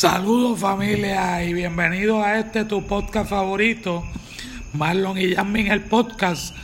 [0.00, 4.02] Saludos familia y bienvenidos a este tu podcast favorito,
[4.72, 6.56] Marlon y Yasmin el podcast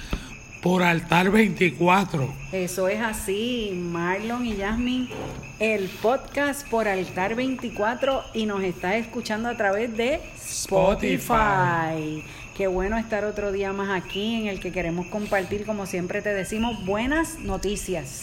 [0.62, 2.32] por Altar 24.
[2.52, 5.10] Eso es así, Marlon y Yasmin,
[5.58, 11.12] el podcast por Altar 24 y nos está escuchando a través de Spotify.
[11.12, 12.24] Spotify.
[12.56, 16.32] Qué bueno estar otro día más aquí en el que queremos compartir, como siempre te
[16.32, 18.22] decimos, buenas noticias.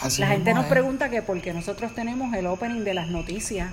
[0.00, 0.70] Así La gente nos es.
[0.70, 3.72] pregunta que por qué nosotros tenemos el opening de las noticias.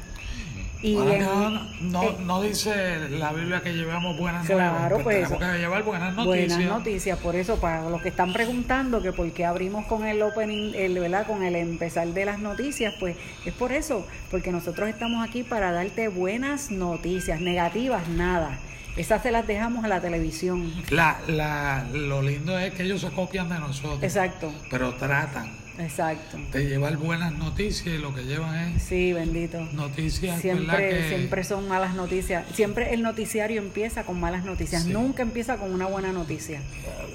[0.84, 5.04] Y Bueno, en- no, no, eh, no dice la Biblia que llevamos buenas Claro, nuevas,
[5.04, 6.58] pues tenemos que llevar buenas noticias.
[6.58, 10.22] Buenas noticias, por eso para los que están preguntando que por qué abrimos con el
[10.22, 11.26] opening, el, ¿verdad?
[11.26, 15.72] con el empezar de las noticias, pues es por eso, porque nosotros estamos aquí para
[15.72, 18.60] darte buenas noticias, negativas nada.
[18.98, 20.70] Esas se las dejamos a la televisión.
[20.90, 26.38] La, la, lo lindo es que ellos se copian de nosotros, Exacto, pero tratan exacto.
[26.52, 29.60] de llevar buenas noticias y lo que llevan es Sí, bendito.
[29.74, 30.42] noticias, ¿verdad?
[30.42, 32.46] Siempre, Que, siempre son malas noticias.
[32.54, 34.84] Siempre el noticiario empieza con malas noticias.
[34.84, 34.90] Sí.
[34.94, 36.62] Nunca empieza con una buena noticia.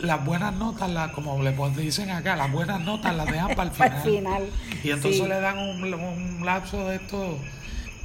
[0.00, 3.70] las buenas notas, las, como le pon- dicen acá, las buenas notas las dejan para
[3.70, 3.92] el final.
[3.92, 4.42] Al final.
[4.84, 5.28] Y entonces Sí.
[5.28, 7.38] le dan un, un lapso de esto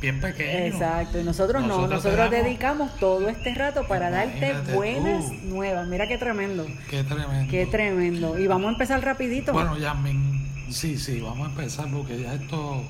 [0.01, 0.65] bien pequeño.
[0.65, 5.27] Exacto, y nosotros, no, Nosotros nosotros te damos- dedicamos todo este rato para darte buenas
[5.29, 5.35] tú.
[5.45, 5.87] nuevas.
[5.87, 7.49] Mira qué tremendo, Qué tremendo.
[7.51, 8.37] qué tremendo.
[8.39, 9.53] Y vamos a empezar rapidito.
[9.53, 10.32] Bueno, Yasmin,
[10.69, 12.83] sí, sí, vamos a empezar porque ya esto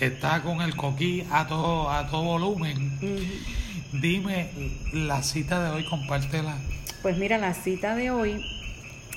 [0.00, 2.98] está con el coquí a todo, a todo volumen.
[3.92, 4.50] Dime
[4.92, 6.56] la cita de hoy, compártela.
[7.02, 8.44] Pues mira, la cita de hoy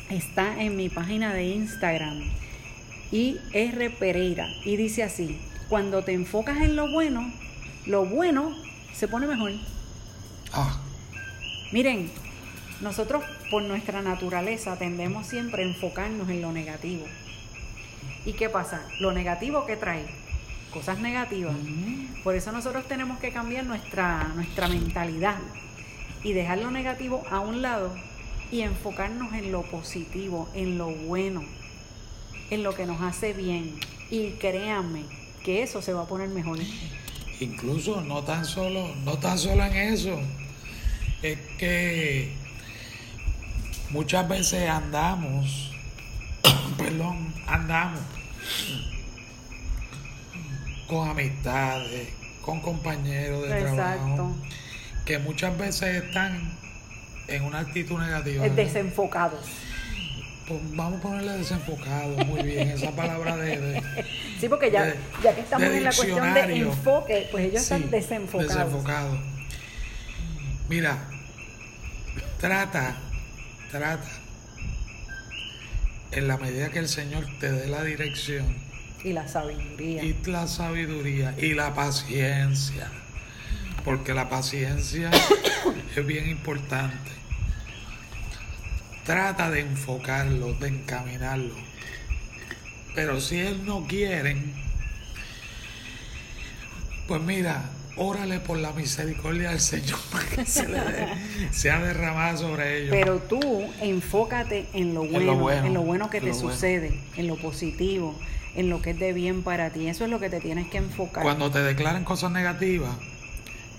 [0.09, 2.21] está en mi página de Instagram,
[3.11, 5.39] IR Pereira, y dice así,
[5.69, 7.31] cuando te enfocas en lo bueno,
[7.85, 8.55] lo bueno
[8.93, 9.53] se pone mejor.
[10.53, 10.79] Ah,
[11.71, 12.09] Miren,
[12.81, 17.05] nosotros por nuestra naturaleza tendemos siempre a enfocarnos en lo negativo.
[18.25, 18.81] ¿Y qué pasa?
[18.99, 20.05] Lo negativo que trae,
[20.71, 21.55] cosas negativas.
[22.23, 25.37] Por eso nosotros tenemos que cambiar nuestra, nuestra mentalidad
[26.23, 27.95] y dejar lo negativo a un lado
[28.51, 31.43] y enfocarnos en lo positivo, en lo bueno,
[32.49, 33.79] en lo que nos hace bien.
[34.09, 35.03] Y créanme
[35.43, 36.59] que eso se va a poner mejor.
[37.39, 40.19] incluso no tan solo, no tan solo en eso,
[41.21, 42.33] es que
[43.91, 45.71] muchas veces andamos,
[46.77, 48.01] perdón, andamos
[50.87, 52.09] con amistades,
[52.41, 53.75] con compañeros de Exacto.
[53.75, 54.35] trabajo,
[55.05, 56.51] que muchas veces están
[57.27, 58.45] en una actitud negativa.
[58.45, 59.45] Es desenfocados.
[60.47, 63.83] Pues vamos a ponerle desenfocado, muy bien, esa palabra de, de-
[64.39, 67.73] Sí, porque ya, de- ya que estamos en la cuestión de enfoque, pues ellos Sí,
[67.75, 68.55] están desenfocados.
[68.55, 69.19] desenfocado.
[70.69, 70.97] Mira,
[72.39, 72.95] trata,
[73.71, 74.07] trata,
[76.11, 78.55] en la medida que el Señor te dé la dirección
[79.03, 80.03] Y la sabiduría.
[80.03, 82.87] y la sabiduría y la paciencia,
[83.85, 85.09] porque la paciencia
[85.95, 87.11] es bien importante.
[89.05, 91.55] Trata de enfocarlo, de encaminarlo.
[92.95, 94.35] Pero si él no quiere,
[97.07, 97.69] pues mira,
[97.99, 101.07] órale por la misericordia del Señor para que se le dé-
[101.51, 102.89] sea derramada sobre ellos.
[102.91, 103.39] Pero tú
[103.81, 106.51] enfócate en lo En bueno, lo bueno, en lo bueno que te bueno.
[106.51, 108.17] sucede, en lo positivo,
[108.55, 109.87] en lo que es de bien para ti.
[109.87, 111.23] Eso es lo que te tienes que enfocar.
[111.23, 112.95] Cuando te declaren cosas negativas,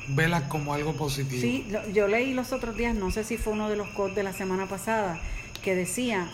[0.08, 1.41] velas como algo positivo.
[1.41, 4.22] Sí, yo leí los otros días, no sé si fue uno de los codes de
[4.22, 5.20] la semana pasada,
[5.62, 6.28] que decía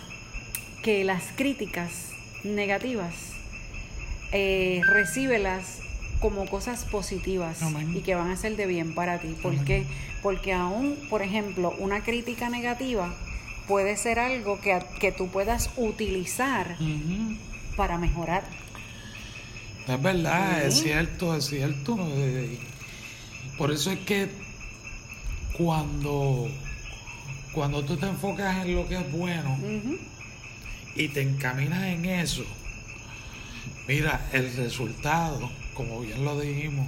[0.83, 1.91] que las críticas
[2.43, 3.13] negativas
[4.31, 5.79] eh, recíbelas
[6.19, 7.95] como cosas positivas Amén.
[7.95, 9.35] y que van a ser de bien para ti.
[9.41, 9.65] ¿Por Amén.
[9.65, 9.85] qué?
[10.23, 13.13] Porque aún, por ejemplo, una crítica negativa
[13.67, 16.75] puede ser algo que, que tú puedas utilizar
[17.75, 18.43] para mejorar.
[19.87, 20.67] Es verdad, Sí.
[20.67, 21.97] es cierto, es cierto.
[21.99, 22.57] Eh,
[23.57, 24.29] Por eso es que
[25.57, 26.47] cuando,
[27.53, 29.57] cuando tú te enfocas en lo que es bueno
[30.95, 32.43] y te encaminas en eso,
[33.87, 36.87] mira, el resultado, como bien lo dijimos,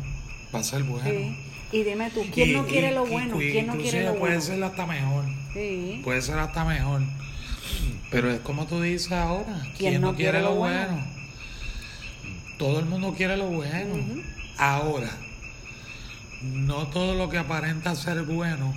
[0.53, 1.07] va a ser bueno.
[1.09, 1.37] Sí.
[1.71, 3.39] Y dime tú, ¿quién Y- no quiere y- lo bueno?
[3.41, 4.41] y ¿Quién no quiere lo puede bueno?
[4.41, 5.25] ser hasta mejor.
[5.53, 6.01] Sí.
[6.03, 7.03] Puede ser hasta mejor.
[8.09, 9.61] Pero es como tú dices ahora.
[9.77, 11.05] ¿Quién, no quiere, lo bueno?
[12.57, 13.95] Todo el mundo quiere lo bueno.
[14.57, 15.11] Ahora,
[16.41, 18.73] no todo lo que aparenta ser bueno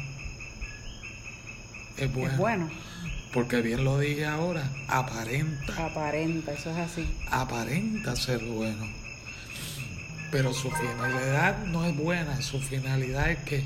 [1.96, 2.32] es bueno.
[2.32, 2.70] Es bueno.
[3.32, 5.86] Porque bien lo dije ahora, aparenta.
[5.86, 7.08] Aparenta, eso es así.
[7.30, 8.86] Aparenta ser bueno.
[10.32, 13.62] Pero su finalidad no es buena, su finalidad es que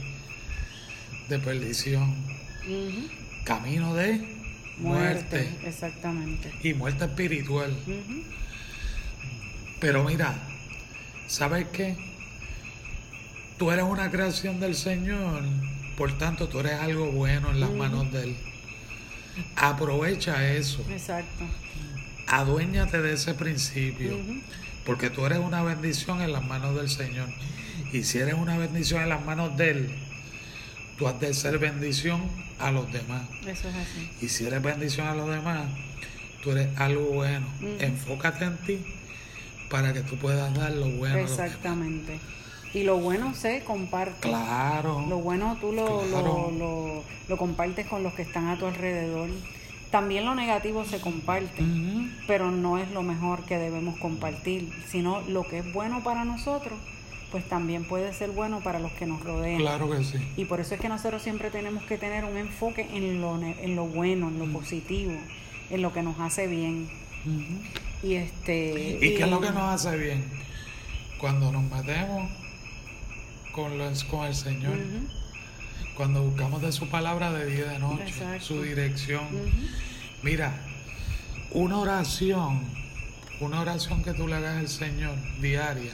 [1.28, 2.14] de perdición.
[3.44, 4.20] Camino de
[4.78, 5.48] muerte.
[5.64, 6.52] Exactamente.
[6.64, 7.74] Y muerte espiritual.
[9.80, 10.34] Pero mira,
[11.28, 11.96] ¿sabes qué?
[13.58, 15.44] Tú eres una creación del Señor,
[15.96, 18.36] por tanto tú eres algo bueno en las manos de Él.
[19.54, 21.44] Aprovecha eso, Exacto.
[22.26, 24.18] aduéñate de ese principio.
[24.86, 27.28] Porque tú eres una bendición en las manos del Señor.
[27.92, 29.90] Y si eres una bendición en las manos de Él,
[30.96, 32.22] tú has de ser bendición
[32.60, 33.22] a los demás.
[33.46, 34.08] Eso es así.
[34.22, 35.66] Y si eres bendición a los demás,
[36.42, 37.46] tú eres algo bueno.
[37.60, 37.76] Ujú.
[37.80, 38.78] Enfócate en ti
[39.68, 41.46] para que tú puedas dar lo bueno a los demás.
[41.46, 42.20] Exactamente.
[42.72, 44.28] Y lo bueno se comparte.
[44.28, 45.04] Claro.
[45.08, 49.30] Lo bueno tú lo, lo, lo compartes con los que están a tu alrededor.
[49.90, 51.62] También lo negativo se comparte,
[52.26, 56.78] pero no es lo mejor que debemos compartir, sino lo que es bueno para nosotros,
[57.30, 59.58] pues también puede ser bueno para los que nos rodean.
[59.60, 60.18] Claro que sí.
[60.36, 63.76] Y por eso es que nosotros siempre tenemos que tener un enfoque en lo, en
[63.76, 65.12] lo bueno, en lo positivo,
[65.70, 66.88] en lo que nos hace bien.
[68.02, 70.24] Y este ¿Y qué es lo que nos hace bien?
[71.18, 72.30] Cuando nos metemos
[73.52, 74.78] con, los, con el Señor,
[75.96, 78.44] cuando buscamos de su palabra de día y de noche, Exacto.
[78.44, 79.26] su dirección.
[80.22, 80.52] Mira,
[81.50, 82.62] una oración,
[83.40, 85.92] una oración que tú le hagas al Señor diaria,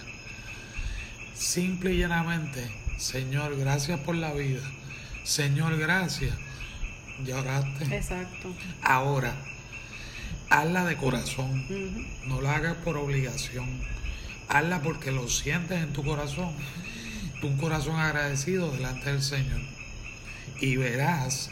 [1.35, 4.63] simple y llanamente, Señor, gracias por la vida.
[5.25, 6.35] Señor, gracias.
[7.25, 7.97] Ya oraste.
[7.97, 8.55] Exacto.
[8.83, 9.35] Ahora,
[10.51, 11.65] hazla de corazón.
[12.27, 13.67] No la hagas por obligación.
[14.49, 16.53] Hazla porque lo sientes en tu corazón.
[17.43, 19.61] Un corazón agradecido delante del Señor.
[20.61, 21.51] Y verás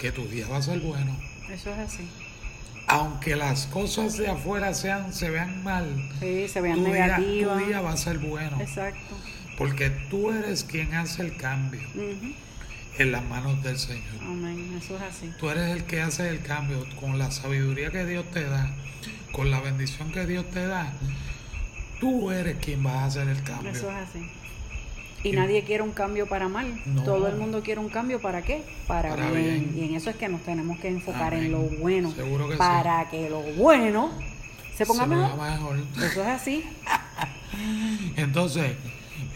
[0.00, 1.16] que tu día va a ser bueno.
[1.50, 2.08] Eso es así.
[2.88, 7.58] Aunque las cosas de afuera sean, se vean mal, Sí, se vean tu día, negativas.
[7.60, 8.60] tu día va a ser bueno.
[8.60, 9.16] Exacto.
[9.56, 11.80] Porque tú eres quien hace el cambio
[12.98, 14.02] en las manos del Señor.
[14.22, 14.78] Amén.
[14.82, 15.30] Eso es así.
[15.38, 18.74] Tú eres el que hace el cambio con la sabiduría que Dios te da,
[19.30, 20.92] con la bendición que Dios te da.
[22.00, 23.70] Tú eres quien va a hacer el cambio.
[23.70, 24.28] Eso es así.
[25.24, 26.80] Y Y- nadie quiere un cambio para mal.
[26.84, 27.02] No.
[27.04, 28.64] Todo el mundo quiere un cambio para qué?
[28.86, 29.70] Para, Para bien.
[29.72, 29.74] bien.
[29.76, 32.12] Y en eso es que nos tenemos que enfocar en lo bueno.
[32.12, 32.58] Seguro que sí.
[32.58, 34.10] para que lo bueno
[34.76, 35.78] se ponga Se mejor.
[35.96, 36.64] Eso es así.
[38.16, 38.72] Entonces,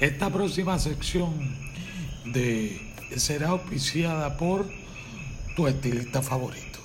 [0.00, 1.56] esta próxima sección
[2.24, 2.80] de
[3.16, 4.66] será auspiciada por
[5.54, 6.80] tu estilista favorito.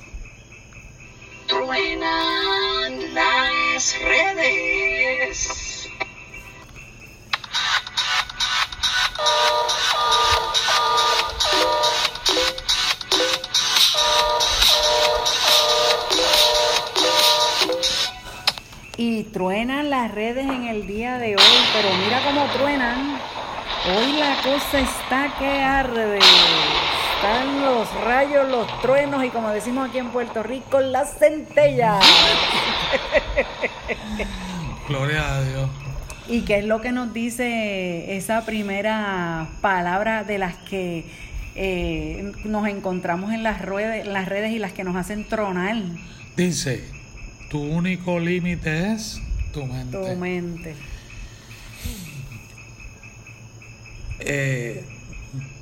[1.48, 5.71] Truenan las redes.
[20.02, 21.44] Las redes en el día de hoy,
[21.74, 23.20] pero mira cómo truenan.
[23.86, 26.18] Hoy la cosa está que arde.
[27.16, 32.04] Están los rayos, los truenos y como decimos aquí en Puerto Rico, las centellas.
[34.88, 35.70] Gloria a Dios.
[36.28, 41.06] ¿Y qué es lo que nos dice esa primera palabra de las que
[41.54, 45.76] eh, nos encontramos en las, ruedas, las redes y las que nos hacen tronar?
[46.36, 46.90] Dice,
[47.52, 49.98] tu único límite es tu mente.
[49.98, 50.76] Tu mente.
[54.20, 54.86] Eh,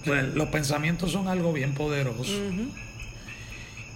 [0.06, 2.34] pues, los pensamientos son algo bien poderoso.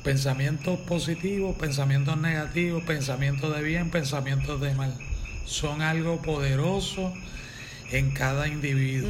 [0.04, 4.98] Pensamientos positivos, pensamientos negativos, pensamientos de bien, pensamientos de mal.
[5.46, 7.14] Son algo poderoso
[7.92, 9.10] en cada individuo.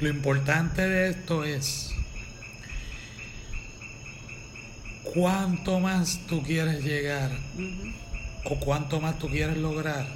[0.00, 1.94] Lo importante de esto es
[5.14, 7.30] cuánto más tú quieres llegar.
[8.44, 10.06] O cuánto más tú quieres lograr.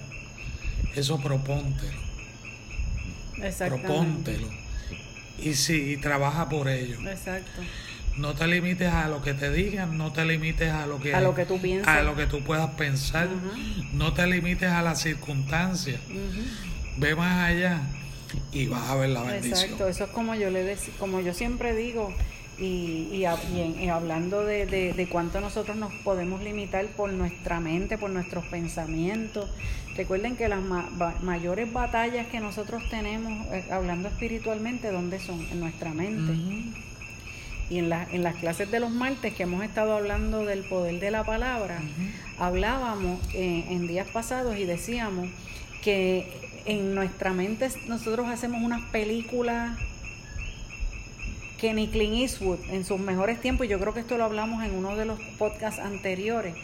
[0.94, 1.98] Eso propóntelo,
[3.68, 4.48] propóntelo.
[5.40, 6.98] Y sí, y trabaja por ello.
[7.08, 7.62] Exacto.
[8.16, 11.20] No te limites a lo que te digan, no te limites a lo que, A
[11.20, 11.98] lo que tú piensas.
[11.98, 13.28] a lo que tú puedas pensar,
[13.92, 16.00] no te limites a las circunstancias.
[16.96, 17.80] Ve más allá
[18.50, 19.58] y vas a ver la bendición.
[19.58, 22.12] Exacto, eso es como yo le como yo siempre digo
[22.60, 28.10] y, y, hablando de, de, de cuánto nosotros nos podemos limitar por nuestra mente, por
[28.10, 29.48] nuestros pensamientos.
[29.96, 30.88] Recuerden que las ma-
[31.22, 35.40] mayores batallas que nosotros tenemos, eh, hablando espiritualmente, ¿dónde son?
[35.50, 36.32] En nuestra mente.
[37.70, 41.00] Y en, la- en las clases de los martes que hemos estado hablando del poder
[41.00, 41.80] de la palabra,
[42.38, 45.28] hablábamos eh, en días pasados y decíamos
[45.82, 46.28] que
[46.64, 49.78] en nuestra mente nosotros hacemos unas películas
[51.58, 54.74] que ni Clint Eastwood en sus mejores tiempos, yo creo que esto lo hablamos en
[54.74, 56.54] uno de los podcasts anteriores,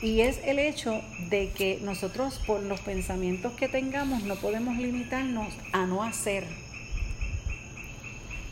[0.00, 5.52] y es el hecho de que nosotros por los pensamientos que tengamos no podemos limitarnos
[5.72, 6.44] a no hacer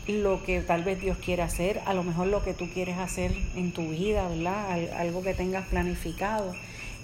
[0.07, 3.31] lo que tal vez Dios quiere hacer, a lo mejor lo que tú quieres hacer
[3.55, 4.71] en tu vida, ¿verdad?
[4.71, 6.53] Al- Algo que tengas planificado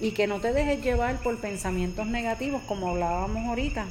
[0.02, 3.86] y que no te dejes llevar por pensamientos negativos como hablábamos ahorita,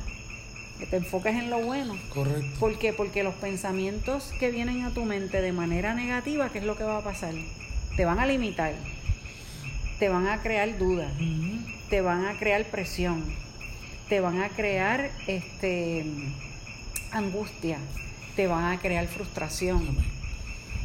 [0.78, 1.96] que te enfoques en lo bueno.
[2.12, 2.58] Correcto.
[2.58, 2.92] ¿Por qué?
[2.92, 6.84] Porque los pensamientos que vienen a tu mente de manera negativa, ¿qué es lo que
[6.84, 7.34] va a pasar?
[7.96, 8.74] Te van a limitar,
[9.98, 11.12] te van a crear dudas,
[11.90, 13.24] te van a crear presión,
[14.08, 16.04] te van a crear este
[17.12, 17.78] angustia,
[18.34, 19.96] te van a crear frustración.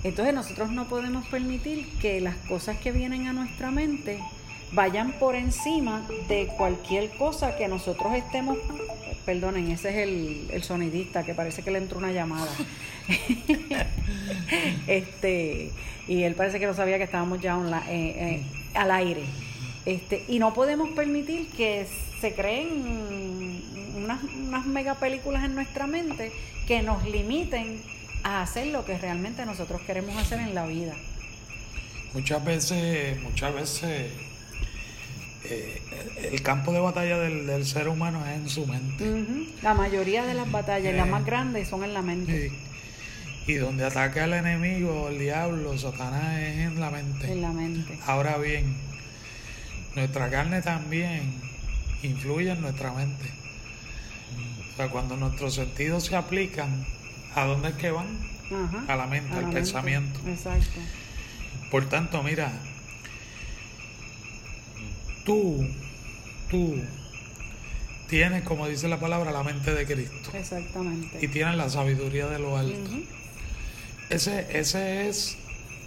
[0.03, 4.19] Entonces nosotros no podemos permitir que las cosas que vienen a nuestra mente
[4.71, 8.57] vayan por encima de cualquier cosa que nosotros estemos...
[9.29, 12.49] Perdonen, ese es el, el sonidista que parece que le entró una llamada.
[14.87, 15.71] este
[16.07, 18.43] Y él parece que no sabía que estábamos ya onla- eh, eh,
[18.73, 19.21] al aire.
[19.85, 21.85] Este, y no podemos permitir que
[22.19, 23.61] se creen
[23.95, 26.31] unas, unas mega películas en nuestra mente
[26.67, 27.83] que nos limiten
[28.23, 30.95] a hacer lo que realmente nosotros queremos hacer en la vida.
[32.15, 34.11] Muchas veces, muchas veces
[35.45, 35.81] eh,
[36.31, 39.05] el campo de batalla del, del ser humano es en su mente.
[39.61, 42.51] La mayoría de las batallas, las más grandes, son en la mente.
[43.47, 47.31] Y donde ataca el enemigo, el diablo, Satanás es en la mente.
[47.31, 47.97] En la mente.
[48.05, 48.75] Ahora bien,
[49.95, 51.33] nuestra carne también
[52.03, 53.25] influye en nuestra mente.
[54.73, 56.85] O sea, cuando nuestros sentidos se aplican,
[57.33, 58.19] ¿a dónde es que van?
[58.47, 58.93] Ajá.
[58.93, 60.19] A la mente, al pensamiento.
[60.27, 60.79] Exacto.
[61.71, 62.51] Por tanto, mira,
[65.29, 65.67] tú,
[66.49, 66.75] tú
[68.07, 71.19] tienes, como dice la palabra, la mente de Cristo Exactamente.
[71.21, 72.89] y tienes la sabiduría de lo alto.
[74.09, 75.37] Ese, ese es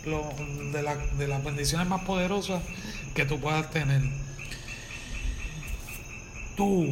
[0.07, 0.33] lo,
[0.73, 2.63] de, la- de las bendiciones más poderosas
[3.15, 4.03] que tú puedas tener.
[6.57, 6.87] Tú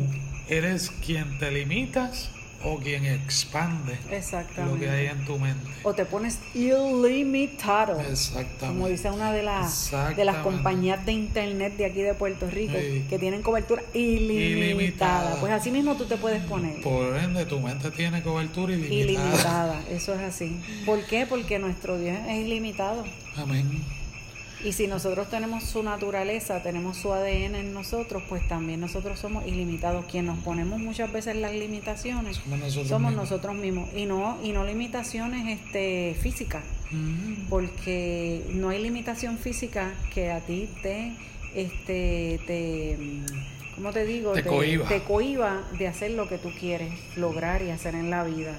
[0.49, 2.31] eres quien te limitas
[2.63, 3.99] o quien expande
[4.67, 5.71] lo que hay en tu mente.
[5.83, 8.01] O te pones ilimitado.
[8.01, 8.67] Exactamente.
[8.67, 12.75] Como dice una de las, de las compañías de internet de aquí de Puerto Rico,
[12.79, 13.05] Sí.
[13.09, 14.67] que tienen cobertura ilimitada.
[14.73, 15.41] Ilimitada.
[15.41, 16.81] Pues así mismo tú te puedes poner.
[16.83, 19.27] Por ende, tu mente tiene cobertura ilimitada.
[19.29, 20.61] Ilimitada, eso es así.
[20.87, 21.27] ¿Por qué?
[21.27, 23.05] Porque nuestro Dios es ilimitado.
[23.37, 23.83] Amén.
[24.65, 29.47] Y si nosotros tenemos su naturaleza, tenemos su ADN en nosotros, pues también nosotros somos
[29.47, 30.05] ilimitados.
[30.05, 33.31] Quien nos ponemos muchas veces las limitaciones Somos nosotros somos mismos.
[33.31, 33.89] nosotros mismos.
[33.95, 36.63] Y no, y no limitaciones este, físicas.
[36.93, 37.47] Mm.
[37.49, 41.13] porque no hay limitación física que a ti te
[41.55, 42.99] este te
[43.77, 44.33] ¿cómo te digo?
[44.33, 44.89] Te cohíba.
[44.89, 48.59] te cohíba de hacer lo que tú quieres lograr y hacer en la vida.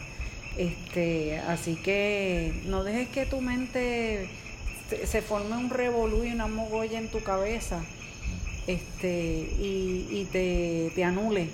[0.57, 4.29] Este, así que no dejes que tu mente
[4.91, 7.79] se, se forme un revolú y una mogolla en tu cabeza.
[8.67, 11.49] Este, y, y te, te anule,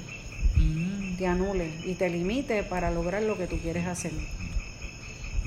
[0.58, 1.18] Mm.
[1.18, 4.12] te anule y te limite para lograr lo que tú quieres hacer.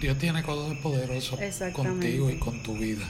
[0.01, 1.39] Dios tiene cosas poderosas
[1.73, 3.05] contigo y con tu vida.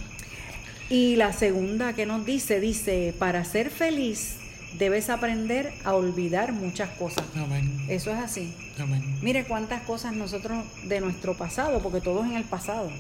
[0.88, 4.37] Y la segunda que nos dice, dice, para ser feliz
[4.78, 7.25] debes aprender a olvidar muchas cosas.
[7.37, 7.84] Amén.
[7.88, 8.52] Eso es así.
[8.78, 9.18] Amén.
[9.20, 12.90] Mire cuántas cosas nosotros de nuestro pasado, porque todo es en el pasado.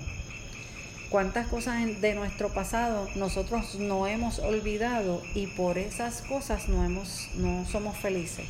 [1.10, 7.28] Cuántas cosas de nuestro pasado nosotros no hemos olvidado y por esas cosas no hemos
[7.34, 8.46] no somos felices,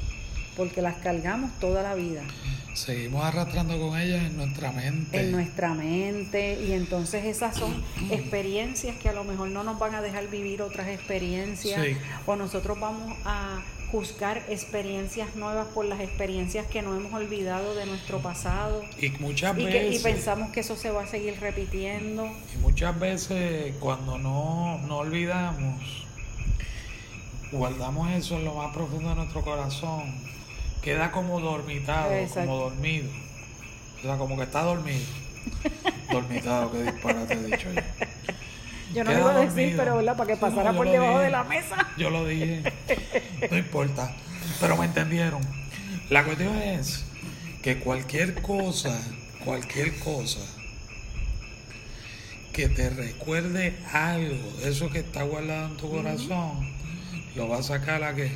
[0.57, 2.23] porque las cargamos toda la vida
[2.75, 5.21] Seguimos arrastrando con ellas en nuestra mente.
[5.21, 9.95] en nuestra mente y entonces esas son experiencias que a lo mejor no nos van
[9.95, 11.97] a dejar vivir otras experiencias Sí.
[12.27, 17.87] o nosotros vamos a juzgar experiencias nuevas por las experiencias que no hemos olvidado de
[17.87, 20.03] nuestro pasado Y muchas y, que, y veces.
[20.03, 22.27] pensamos que eso se va a seguir repitiendo.
[22.55, 26.07] Y muchas veces cuando no, no olvidamos,
[27.53, 30.15] guardamos eso en lo más profundo de nuestro corazón,
[30.83, 32.49] queda como dormitado, Exacto.
[32.51, 33.09] como dormido.
[33.99, 35.05] O sea, como que está dormido.
[36.13, 37.81] dormitado, qué disparate he dicho yo.
[38.95, 40.17] Yo no lo iba a decir, pero ¿verdad?
[40.17, 41.25] Para que Sí, pasara por debajo dije.
[41.25, 41.89] de la mesa.
[41.97, 42.63] Yo lo dije,
[43.51, 44.15] no importa,
[44.61, 45.41] pero me entendieron.
[46.09, 47.05] La cuestión es
[47.63, 49.01] que cualquier cosa,
[49.45, 50.41] cualquier cosa
[52.53, 56.69] que te recuerde algo eso que está guardado en tu corazón,
[57.37, 58.33] lo va a sacar a que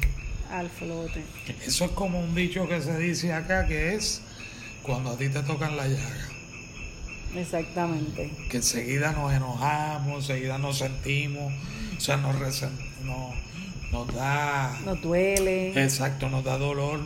[0.52, 1.22] Al flote.
[1.66, 4.22] eso es como un dicho que se dice acá que es
[4.84, 6.28] cuando a ti te tocan la llaga,
[7.36, 8.30] Exactamente.
[8.50, 11.52] que enseguida nos enojamos, enseguida nos sentimos,
[11.96, 13.32] o sea, nos, resen- no-
[13.92, 15.80] nos da Nos duele.
[15.82, 17.00] Exacto, nos da dolor.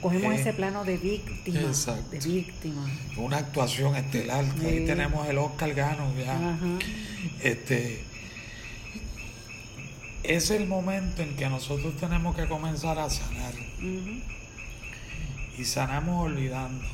[0.00, 2.10] Cogemos Eh, ese plano de víctima, exacto.
[2.10, 2.86] de víctima.
[3.16, 6.34] Una actuación estelar, que ahí tenemos el Oscar Gano ya.
[6.34, 6.78] Ajá.
[7.42, 8.04] Este
[10.22, 13.54] es el momento en que nosotros tenemos que comenzar a sanar.
[15.56, 16.84] Y sanamos olvidando.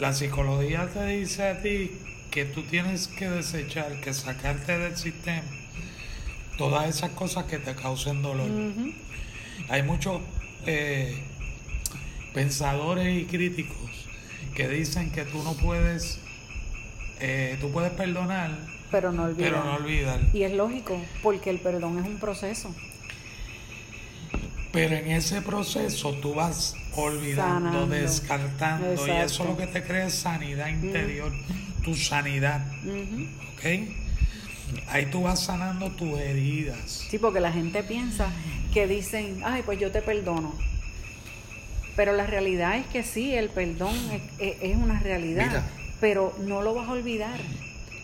[0.00, 1.90] La psicología te dice a ti
[2.30, 5.42] que tú tienes que desechar, que sacarte del sistema
[6.60, 8.46] todas esas cosas que te causen dolor.
[9.70, 10.20] Hay muchos
[10.66, 11.22] eh,
[12.34, 13.90] pensadores y críticos
[14.54, 16.20] que dicen que tú no puedes,
[17.20, 18.50] eh, tú puedes perdonar,
[18.90, 19.50] Pero no olvidar.
[19.52, 20.20] pero no olvidar.
[20.34, 22.74] Y es lógico, porque el perdón es un proceso.
[24.72, 27.86] Pero en ese proceso tú vas olvidando, Sanando.
[27.88, 29.44] descartando, y eso Exacto.
[29.44, 31.32] lo que te crea es sanidad interior,
[31.84, 32.64] tu sanidad.
[33.54, 33.88] ¿ok?
[34.88, 37.06] Ahí tú vas sanando tus heridas.
[37.10, 38.28] Sí, porque la gente piensa
[38.72, 40.54] que dicen, ay, pues yo te perdono.
[41.96, 45.70] Pero la realidad es que sí, el perdón es, es- es una realidad, Mira.
[46.00, 47.40] pero no lo vas a olvidar,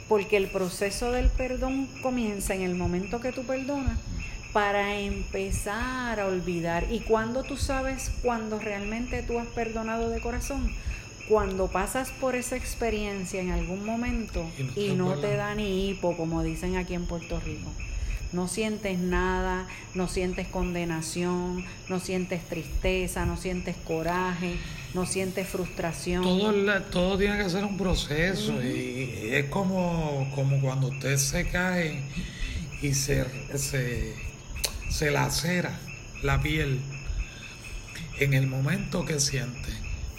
[0.08, 3.98] porque el proceso del perdón comienza en el momento que tú perdonas
[4.56, 6.86] para empezar a olvidar.
[6.90, 10.72] ¿Y cuando tú sabes cuando realmente tú has perdonado de corazón?
[11.28, 15.36] Cuando pasas por esa experiencia en algún momento Y no te y no te acuerdas.
[15.36, 17.70] da ni hipo, como dicen aquí en Puerto Rico.
[18.32, 24.56] No sientes nada, no sientes condenación, no sientes tristeza, no sientes coraje,
[24.94, 26.22] no sientes frustración.
[26.22, 31.46] Todo, la- todo tiene que ser un proceso y es como, como cuando usted se
[31.48, 32.00] cae
[32.82, 33.24] y se,
[33.58, 34.14] se,
[34.96, 35.78] se lacera
[36.22, 36.80] la piel
[38.18, 39.68] en el momento que siente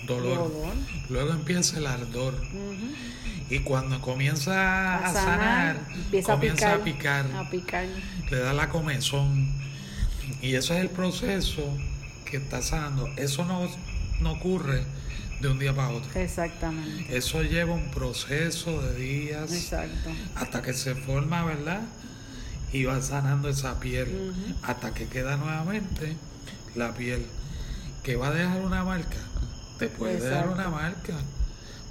[0.05, 0.53] dolor.
[0.53, 0.74] Dolor.
[1.10, 2.39] Luego empieza el ardor.
[3.50, 8.29] Y cuando comienza a, A sanar, sanar, empieza, comienza a picar, a picar, a picar.
[8.29, 9.51] le da la comezón.
[10.43, 11.75] Y ese es el proceso
[12.25, 13.10] que está sanando.
[13.17, 13.67] Eso no,
[14.19, 14.84] no ocurre
[15.41, 16.22] de un día para otro.
[16.22, 17.17] Exactamente.
[17.17, 20.12] Eso lleva un proceso de días Exacto.
[20.36, 21.82] hasta que se forma, ¿verdad?
[22.73, 26.15] Y va sanando esa piel hasta que queda nuevamente
[26.75, 27.25] la piel
[28.03, 29.17] que va a dejar una marca.
[29.80, 31.13] Te puede dejar una marca,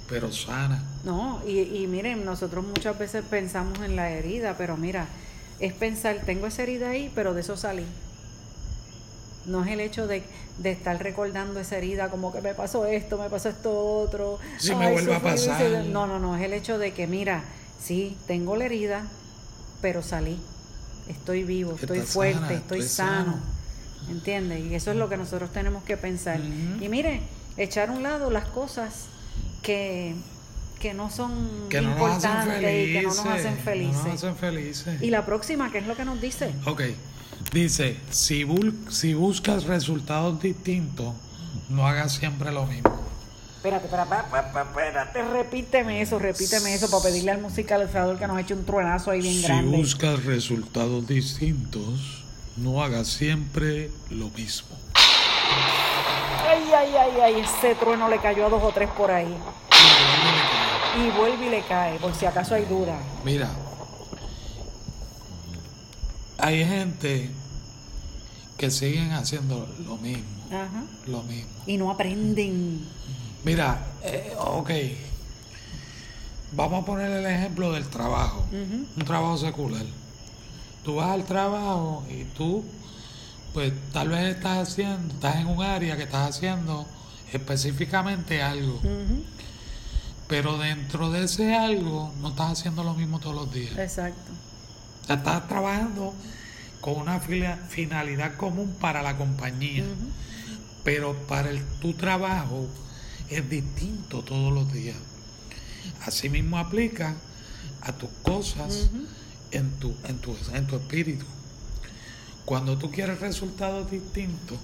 [0.09, 0.83] pero sana.
[1.03, 5.07] No, y, y miren, nosotros muchas veces pensamos en la herida, pero mira,
[5.59, 7.85] es pensar, tengo esa herida ahí, pero de eso salí.
[9.45, 10.23] No es el hecho de,
[10.59, 14.39] de estar recordando esa herida como que me pasó esto, me pasó esto otro.
[14.57, 15.85] Si me vuelve a pasar.
[15.85, 17.43] No, no, no, es el hecho de que, mira,
[17.81, 19.07] sí, tengo la herida,
[19.81, 20.37] pero salí.
[21.09, 23.25] Estoy vivo, estoy fuerte, sana, estoy estoy sano.
[23.33, 23.57] sano.
[24.09, 24.65] ¿Entiendes?
[24.65, 26.39] Y eso es lo que nosotros tenemos que pensar.
[26.79, 27.21] Y mire,
[27.57, 29.05] echar a un lado las cosas
[29.61, 30.15] que,
[30.79, 32.89] que no son Que no importantes felices.
[32.89, 34.03] y que no nos hacen no felices.
[34.05, 35.01] nos hacen felices.
[35.01, 36.53] Y la próxima, ¿qué es lo que nos dice?
[36.65, 36.83] Ok,
[37.51, 38.45] dice, si,
[38.89, 41.13] si buscas resultados distintos,
[41.69, 43.06] no hagas siempre lo mismo.
[43.67, 48.65] Espérate, espérate, espérate, repíteme eso, repíteme eso para pedirle al musicalizador que nos eche un
[48.65, 49.75] truenazo ahí bien Si grande.
[49.77, 52.23] buscas resultados distintos,
[52.55, 54.69] no hagas siempre lo mismo.
[54.95, 59.35] Ay, ay, ay, ay, ese trueno le cayó a dos o tres por ahí.
[60.97, 62.97] Y vuelve y le cae, por si acaso hay duda.
[63.25, 63.49] Mira,
[66.37, 67.29] hay gente
[68.57, 70.83] que siguen haciendo lo mismo, Ajá.
[71.05, 71.49] lo mismo.
[71.67, 72.87] Y no aprenden.
[73.47, 74.71] Mira, eh, ok,
[76.51, 79.85] vamos a poner el ejemplo del trabajo, un trabajo secular.
[80.83, 82.65] Tú vas al trabajo y tú,
[83.53, 86.85] pues tal vez estás haciendo, estás en un área que estás haciendo
[87.31, 88.81] específicamente algo,
[90.27, 93.77] pero dentro de ese algo no estás haciendo lo mismo todos los días.
[93.77, 94.33] Exacto.
[95.03, 96.13] O sea, estás trabajando
[96.81, 99.85] con una finalidad común para la compañía,
[100.83, 102.67] pero para el, tu trabajo
[103.29, 104.97] es distinto todos los días.
[106.05, 107.15] Asimismo aplica
[107.81, 108.89] a tus cosas
[109.51, 111.25] en, tu, en, tu, en tu espíritu.
[112.45, 114.57] Cuando tú quieres resultados distintos,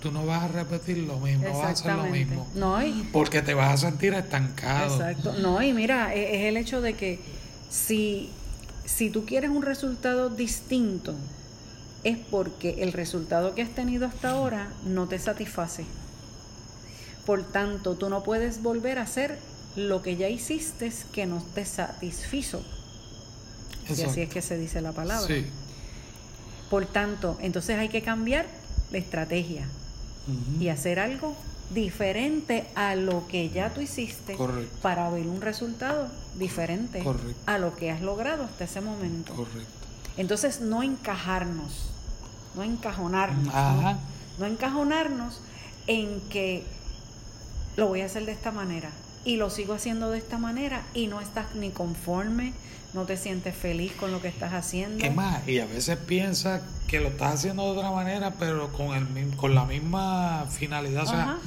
[0.00, 2.46] tú no vas a repetir lo mismo, no vas a hacer lo mismo.
[2.54, 4.94] No, y, Porque te vas a sentir estancado.
[4.94, 5.34] Exacto.
[5.34, 7.20] No, y mira, e- es el hecho de que
[7.70, 8.30] si,
[8.84, 11.14] si tú quieres un resultado distinto,
[12.04, 15.84] es porque el resultado que has tenido hasta ahora no te satisface.
[17.26, 19.38] Por tanto, tú no puedes volver a hacer
[19.76, 22.62] lo que ya hiciste que no te satisfizo.
[23.88, 24.20] Y así Exacto.
[24.20, 25.26] es que se dice la palabra.
[25.26, 25.46] Sí.
[26.70, 28.46] Por tanto, entonces hay que cambiar
[28.90, 29.66] la estrategia
[30.58, 31.36] y hacer algo
[31.74, 34.74] diferente a lo que ya tú hiciste Correcto.
[34.80, 36.08] para ver un resultado
[36.38, 37.34] diferente Correcto.
[37.46, 39.34] a lo que has logrado hasta ese momento.
[39.34, 39.68] Correcto.
[40.16, 41.90] Entonces, no encajarnos,
[42.54, 43.92] no encajonarnos, Ajá.
[43.92, 43.98] ¿no?
[44.38, 45.40] No encajonarnos
[45.86, 46.64] en que
[47.76, 48.90] lo voy a hacer de esta manera
[49.24, 52.52] y lo sigo haciendo de esta manera y no estás ni conforme,
[52.92, 55.04] no te sientes feliz con lo que estás haciendo.
[55.04, 58.94] Es más, y a veces piensas que lo estás haciendo de otra manera, pero con,
[58.94, 61.38] el, con la misma finalidad, o sea,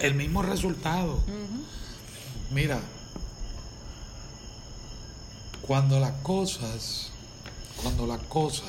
[0.00, 1.22] el mismo resultado.
[2.50, 2.80] Mira,
[5.62, 7.12] cuando las cosas,
[7.82, 8.68] cuando las cosas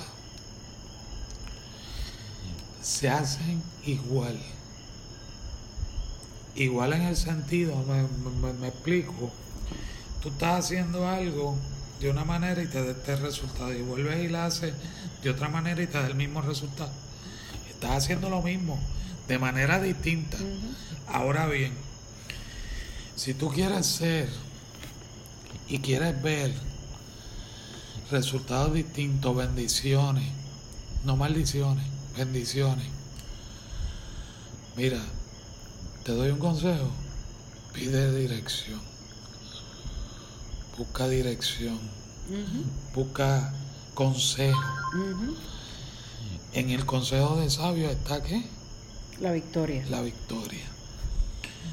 [2.81, 4.37] se hacen igual,
[6.55, 8.03] igual en el sentido, me,
[8.47, 9.31] me- me explico,
[10.21, 11.57] tú estás haciendo algo
[11.99, 14.73] de una manera y te da este resultado, y vuelves y la haces
[15.23, 16.91] de otra manera y te da el mismo resultado.
[17.69, 18.79] Estás haciendo lo mismo,
[19.27, 20.37] de manera distinta.
[21.07, 21.73] Ahora bien,
[23.15, 24.29] si tú quieres ser
[25.69, 26.53] y quieres ver
[28.11, 30.25] resultados distintos, bendiciones,
[31.05, 31.85] no maldiciones,
[32.17, 32.85] bendiciones.
[34.75, 34.99] Mira,
[36.03, 36.89] te doy un consejo,
[37.73, 38.81] pide dirección,
[40.77, 41.79] busca dirección,
[42.93, 43.53] busca
[43.93, 44.59] consejo.
[46.53, 48.45] En el consejo de sabios está qué?
[49.19, 49.85] La victoria.
[49.89, 50.65] La victoria.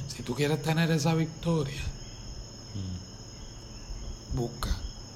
[0.09, 1.81] Si tú quieres tener esa victoria,
[4.35, 4.71] busca,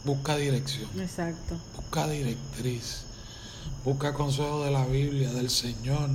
[0.05, 1.57] busca dirección, Exacto.
[1.77, 3.05] busca directriz,
[3.85, 6.11] busca consejo de la Biblia, del Señor,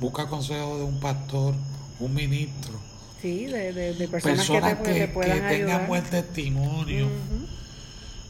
[0.00, 1.54] busca consejo de un pastor,
[2.00, 2.80] un ministro,
[3.20, 5.86] Sí, de, de, de personas, personas que te, que, te que puedan tengan ayudar.
[5.86, 7.08] buen testimonio.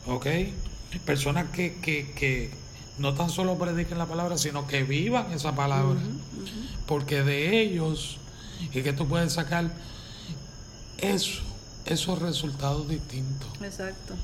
[0.06, 0.26] ¿ok?
[1.06, 2.50] Personas que, que, que
[2.98, 5.98] no tan solo prediquen la palabra, sino que vivan esa palabra.
[6.86, 8.18] Porque de ellos
[8.74, 9.70] es que tú puedes sacar
[10.98, 11.40] eso,
[11.86, 13.48] esos resultados distintos.
[13.62, 14.14] Exacto.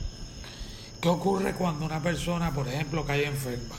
[1.00, 3.76] ¿Qué ocurre cuando una persona, por ejemplo, cae enferma?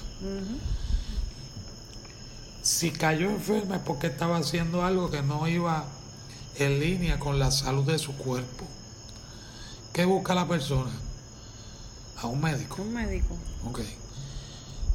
[2.69, 5.85] Si cayó enferma es porque estaba haciendo algo que no iba
[6.55, 8.63] en línea con la salud de su cuerpo.
[9.91, 10.91] ¿Qué busca la persona?
[12.21, 12.83] A un médico.
[12.83, 13.35] Un médico.
[13.65, 13.79] Ok.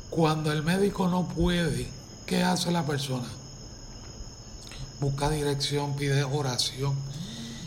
[0.08, 1.88] Cuando el médico no puede,
[2.26, 3.28] ¿qué hace la persona?
[5.00, 6.94] Busca dirección, pide oración,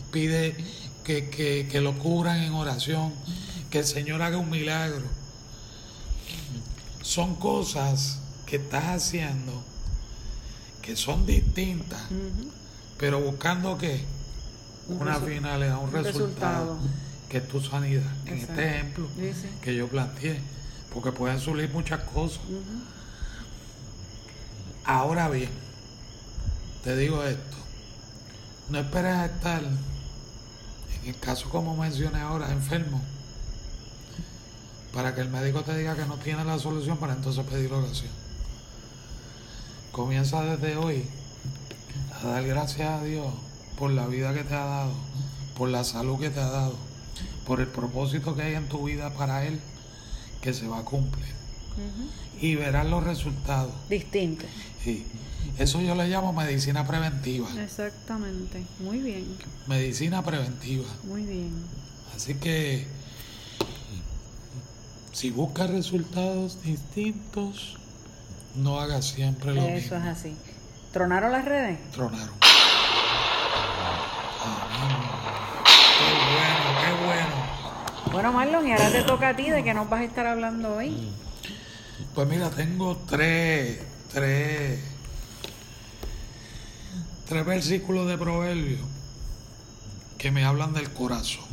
[0.10, 0.56] pide
[1.04, 3.14] que, que, que lo cubran en oración,
[3.70, 5.06] que el Señor haga un milagro.
[7.02, 9.77] Son cosas que estás haciendo
[10.88, 12.00] que son distintas,
[12.98, 14.06] pero buscando que
[14.88, 16.78] Un una finalidad, un resultado, resultado.
[17.28, 18.10] que es tu sanidad.
[18.26, 18.54] En Exacto.
[18.54, 19.50] este ejemplo, Sí, sí.
[19.62, 20.40] que yo planteé,
[20.94, 22.40] porque pueden surgir muchas cosas.
[24.86, 25.50] Ahora bien,
[26.86, 27.58] te digo esto,
[28.70, 33.02] no esperes a estar, en el caso como mencioné ahora, enfermo,
[34.94, 38.12] para que el médico te diga que no tiene la solución para entonces pedir oración.
[39.98, 41.02] Comienza desde hoy
[42.14, 43.34] a dar gracias a Dios
[43.80, 44.92] por la vida que te ha dado,
[45.58, 46.76] por la salud que te ha dado,
[47.48, 49.60] por el propósito que hay en tu vida para Él,
[50.40, 51.34] que se va a cumplir.
[52.40, 53.74] Y verás los resultados.
[53.90, 54.46] Distinto.
[54.84, 55.04] Sí.
[55.58, 57.50] Eso yo le llamo medicina preventiva.
[57.60, 58.64] Exactamente.
[58.80, 59.26] Muy bien.
[59.66, 60.86] Medicina preventiva.
[61.06, 61.54] Muy bien.
[62.16, 62.86] Así que
[65.12, 67.78] si buscas resultados distintos,
[68.58, 69.98] no hagas siempre lo Eso mismo.
[69.98, 70.36] es así.
[70.92, 71.80] ¿Tronaron las redes?
[71.92, 72.30] Tronaron.
[74.44, 74.98] Amén.
[75.98, 78.12] Qué bueno, qué bueno.
[78.12, 80.76] Bueno, Marlon, y ahora te toca a ti de qué nos vas a estar hablando
[80.76, 81.12] hoy.
[82.16, 83.80] Pues mira, tengo tres,
[84.12, 84.80] tres,
[87.28, 88.82] tres versículos de Proverbios
[90.18, 91.46] que me hablan del corazón.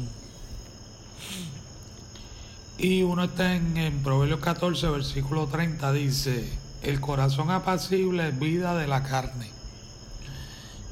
[2.79, 6.49] Y uno está en, en Proverbios 14, versículo 30, dice,
[6.85, 9.51] el corazón apacible es vida de la carne,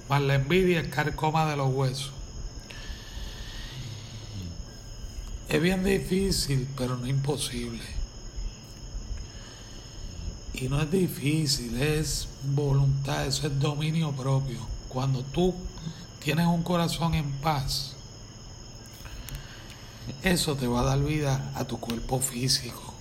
[0.08, 2.12] mas la envidia es carcoma de los huesos.
[5.48, 7.84] Es bien difícil, pero no imposible.
[10.54, 14.58] Y no es difícil, es voluntad, eso es dominio propio.
[14.88, 15.54] Cuando tú
[16.22, 17.92] tienes un corazón en paz,
[20.22, 22.94] eso te va a dar vida a tu cuerpo físico,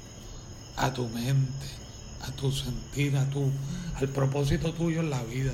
[0.76, 1.81] a tu mente,
[2.22, 3.52] a tu sentir, a tu,
[3.96, 5.54] al propósito tuyo en la vida.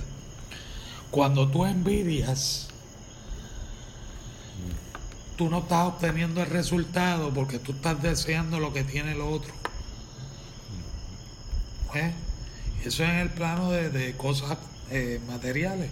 [1.12, 2.68] Cuando tú envidias,
[5.38, 9.54] tú no estás obteniendo el resultado porque tú estás deseando lo que tiene el otro.
[11.94, 12.14] ¿Eh?
[12.84, 14.58] Eso es en el plano de, de cosas
[14.92, 15.90] eh, materiales.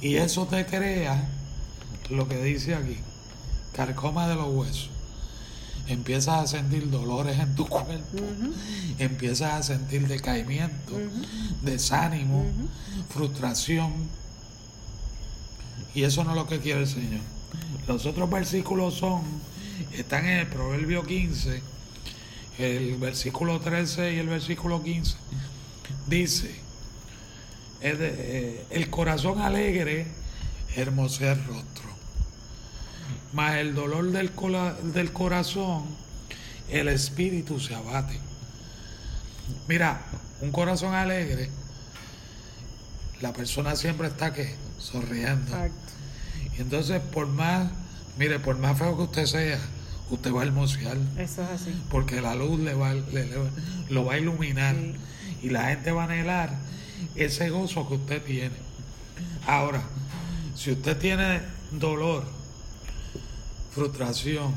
[0.00, 1.28] Y eso te crea
[2.10, 2.98] lo que dice aquí,
[3.72, 4.90] carcoma de los huesos.
[5.86, 8.18] Empiezas a sentir dolores en tu cuerpo,
[8.98, 10.98] empiezas a sentir decaimiento,
[11.62, 12.44] desánimo,
[13.08, 13.92] frustración,
[15.94, 17.20] Y eso no es lo que quiere el Señor.
[17.88, 19.22] Los otros versículos son,
[19.96, 21.62] están en el Proverbio 15,
[22.58, 25.16] el versículo 13 y el versículo 15.
[26.06, 26.54] Dice,
[27.80, 30.06] de- eh, el corazón alegre
[30.76, 31.87] hermosea el rostro,
[33.32, 35.84] mas el dolor del, cola- del corazón,
[36.70, 38.18] el espíritu se abate.
[39.68, 40.00] Mira,
[40.40, 41.50] un corazón alegre,
[43.20, 45.46] la persona siempre está que sonriendo.
[45.52, 45.92] Exacto.
[46.56, 47.70] Y entonces, por más,
[48.18, 49.58] mire, por más feo que usted sea,
[50.10, 50.96] usted va a hermosear.
[51.18, 51.82] Eso es así.
[51.90, 53.36] Porque la luz le va, le- le-
[53.90, 54.74] lo va a iluminar.
[54.76, 54.94] Sí.
[55.46, 56.54] Y la gente va a anhelar
[57.14, 58.56] ese gozo que usted tiene.
[59.46, 59.82] Ahora,
[60.54, 61.40] si usted tiene
[61.72, 62.24] dolor,
[63.78, 64.52] frustración,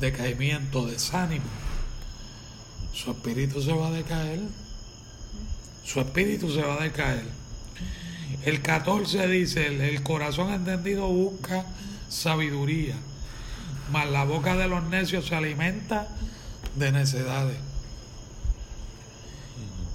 [0.00, 1.44] decaimiento, desánimo,
[2.92, 4.40] su espíritu se va a decaer.
[5.84, 7.24] Su espíritu se va a decaer.
[8.44, 11.64] El 14 dice, el, el corazón entendido busca
[12.08, 12.94] sabiduría,
[13.90, 16.08] mas la boca de los necios se alimenta
[16.76, 17.58] de necedades.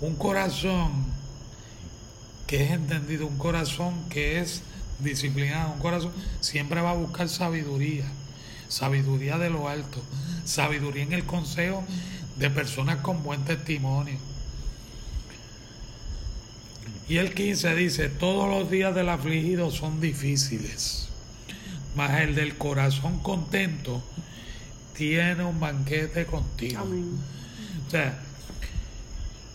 [0.01, 1.05] Un corazón
[2.47, 4.63] que es entendido, un corazón que es
[4.99, 8.05] disciplinado, un corazón siempre va a buscar sabiduría,
[8.73, 10.01] sabiduría de lo alto,
[10.45, 11.83] sabiduría en el consejo
[12.37, 14.17] de personas con buen testimonio.
[17.07, 21.09] Y el 15 dice, todos los días del afligido son difíciles,
[21.95, 24.01] mas el del corazón contento
[24.97, 26.81] tiene un banquete contigo.
[26.81, 27.11] Amén.
[27.87, 28.19] O sea,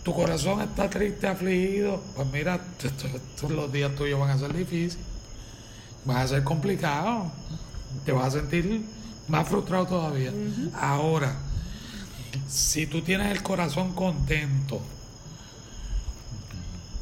[0.03, 4.97] tu corazón está triste, afligido, pues mira, esto- los días tuyos van a ser difíciles,
[6.05, 7.31] van a ser complicados,
[8.05, 8.85] te vas a sentir
[9.29, 10.31] más frustrado todavía.
[10.79, 11.35] Ahora,
[12.47, 14.81] si tú tienes el corazón contento,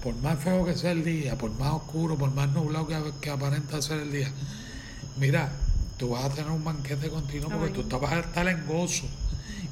[0.03, 3.29] por más feo que sea el día, por más oscuro, por más nublado que, que
[3.29, 4.31] aparenta ser el día,
[5.19, 5.51] mira,
[5.97, 7.89] tú vas a tener un banquete continuo porque Amén.
[7.89, 9.05] tú vas a estar en gozo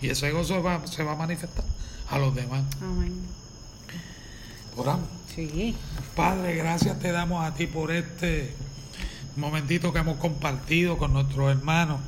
[0.02, 1.64] y ese gozo va- se va a manifestar
[2.10, 2.64] a los demás.
[2.82, 3.14] Amén.
[4.78, 5.08] Oramos.
[5.34, 5.76] Sí.
[6.16, 8.54] Padre, gracias te damos a ti por este
[9.38, 12.00] momentito que hemos compartido con nuestros hermanos.